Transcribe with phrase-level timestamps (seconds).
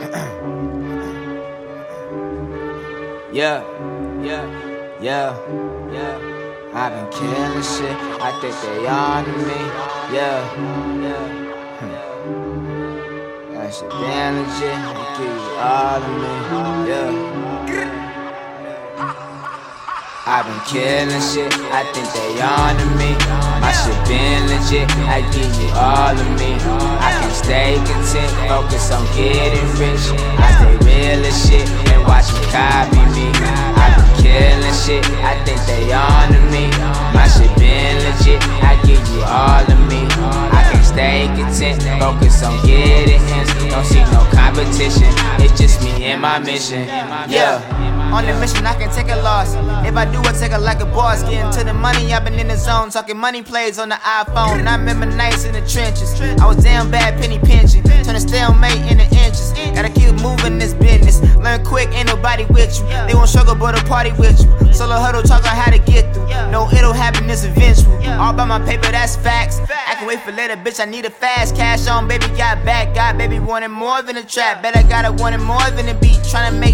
[3.32, 3.62] Yeah,
[4.20, 4.44] yeah,
[5.00, 5.36] yeah,
[5.92, 6.18] yeah.
[6.74, 7.96] I've been killing shit.
[8.20, 9.60] I think they on to me.
[10.12, 10.42] Yeah,
[11.04, 11.50] yeah.
[13.70, 14.74] Shit been legit.
[14.74, 16.32] I give you all of me.
[16.90, 17.99] Yeah.
[20.30, 21.50] I've been killing shit.
[21.74, 23.18] I think they on to me.
[23.58, 24.86] My shit been legit.
[25.10, 26.54] I give you all of me.
[27.02, 30.06] I can stay content, focus on getting rich.
[30.38, 33.26] I stay real as shit and watch copy me.
[33.74, 35.02] I been killing shit.
[35.26, 36.70] I think they on to me.
[37.10, 38.38] My shit been legit.
[38.62, 40.06] I give you all of me.
[40.54, 43.50] I can stay content, focus on getting hits.
[43.66, 45.10] Don't see no competition.
[45.42, 46.86] It's just me and my mission.
[47.26, 47.99] Yeah.
[48.12, 49.54] On the mission, I can take a loss.
[49.86, 51.22] If I do, I take it like a boss.
[51.22, 52.90] Getting to the money, I've been in the zone.
[52.90, 54.66] Talking money plays on the iPhone.
[54.66, 56.20] I remember nights in the trenches.
[56.40, 57.84] I was damn bad, penny pinching.
[57.84, 59.52] Turn a stalemate into inches.
[59.74, 61.20] Gotta keep moving this business.
[61.36, 62.86] Learn quick, ain't nobody with you.
[63.06, 64.72] They won't struggle, but a party with you.
[64.72, 66.26] Solo huddle, talk on how to get through.
[66.50, 67.96] No, it'll happen, it's eventual.
[68.20, 69.60] All by my paper, that's facts.
[69.60, 70.80] I can wait for later, bitch.
[70.80, 72.26] I need a fast cash on, baby.
[72.36, 74.62] Got back, got baby wanting more than a trap.
[74.62, 76.18] Bet I got it more than a beat.
[76.30, 76.69] Trying to make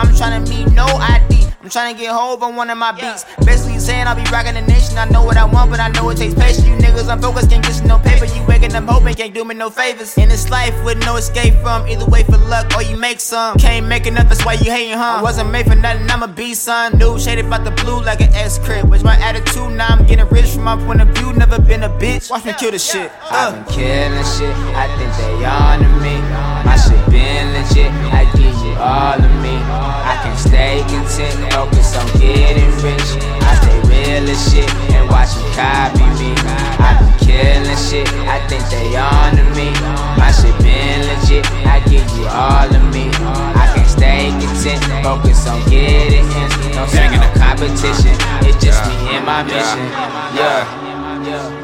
[0.00, 1.44] I'm trying to meet no ID.
[1.62, 3.26] I'm trying to get hold on one of my beats.
[3.44, 4.96] Basically saying I'll be rocking the nation.
[4.96, 6.66] I know what I want, but I know it takes patience.
[6.66, 8.24] You niggas unfocused, can't get you no paper.
[8.24, 10.16] You waking up hoping, can't do me no favors.
[10.16, 13.58] In this life with no escape from either way for luck or you make some.
[13.58, 15.18] Can't make enough, that's why you hating, huh?
[15.18, 16.96] I wasn't made for nothing, I'm a B son.
[16.96, 18.88] New shaded about the blue like an X crib.
[18.88, 21.34] With my attitude, now I'm getting rich from my point of view.
[21.34, 22.30] Never been a bitch.
[22.30, 23.12] Watch me kill this shit.
[23.30, 24.56] I've been killing shit.
[24.74, 26.16] I think they on to me.
[26.64, 27.92] My shit been legit.
[28.14, 28.39] I
[28.70, 29.56] you all of me.
[29.58, 33.10] I can stay content, focus on getting rich.
[33.42, 36.34] I stay real as shit and watch you copy me.
[36.78, 38.08] I been killing shit.
[38.28, 39.70] I think they on to me.
[40.16, 41.46] My shit been legit.
[41.66, 43.10] I give you all of me.
[43.58, 46.56] I can stay content, focus on getting hits.
[46.74, 48.14] Don't see no competition.
[48.46, 49.86] It's just me and my mission.
[50.34, 50.99] Yeah.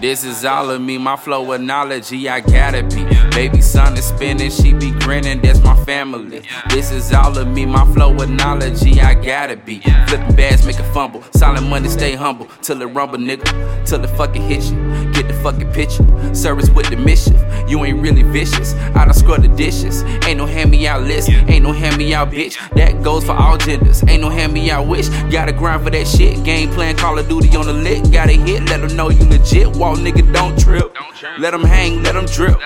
[0.01, 3.05] This is all of me, my flow of knowledge, I gotta be.
[3.31, 6.43] Baby son is spinning, she be grinning, that's my family.
[6.69, 9.81] This is all of me, my flow of knowledge, I gotta be.
[10.09, 11.23] Flipping bags, make a fumble.
[11.35, 12.47] solid money, stay humble.
[12.63, 13.87] Till it rumble, nigga.
[13.87, 15.13] Till it fucking hit you.
[15.13, 16.35] Get the fucking picture.
[16.35, 17.41] Service with the mischief.
[17.69, 18.75] You ain't really vicious.
[18.95, 20.03] I done scrub the dishes.
[20.25, 21.31] Ain't no hand me out list.
[21.31, 22.57] Ain't no hand me out bitch.
[22.71, 24.03] That goes for all genders.
[24.09, 25.09] Ain't no hand me out wish.
[25.31, 26.43] Gotta grind for that shit.
[26.45, 28.11] Game plan, Call of Duty on the lick.
[28.11, 29.75] Gotta hit, let them know you legit.
[29.77, 30.95] Walk nigga, don't trip.
[31.39, 32.59] Let them hang, let them drip.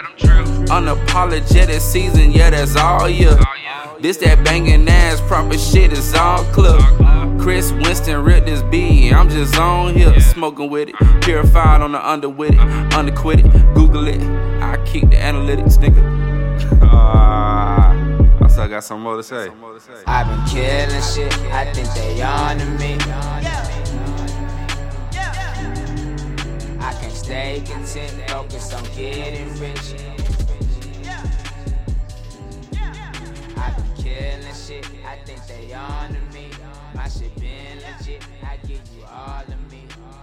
[0.71, 3.43] Unapologetic season, yeah, that's all yeah.
[4.01, 6.81] This that banging ass, proper shit is all clip.
[7.39, 10.95] Chris Winston ripped this beat, I'm just on here, smoking with it.
[11.21, 14.23] Purified on the under with it, underquit it, Google it.
[14.63, 16.03] I keep the analytics, nigga.
[16.83, 19.51] Uh, I still got some more to say.
[20.07, 22.97] I've been killing shit, I think they on to me.
[26.81, 29.95] I can stay content, focus on getting rich.
[37.11, 39.83] Shit been legit, I give you all of me.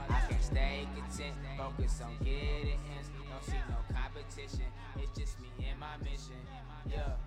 [0.09, 3.09] I can stay content, focus on getting hits.
[3.29, 4.65] Don't see no competition,
[4.95, 6.39] it's just me and my mission.
[6.89, 7.26] Yeah.